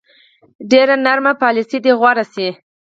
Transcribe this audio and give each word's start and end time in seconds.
ډېره 0.71 0.95
نرمه 1.05 1.33
پالیسي 1.41 1.77
دې 1.85 1.91
غوره 1.99 2.25
شي. 2.33 2.47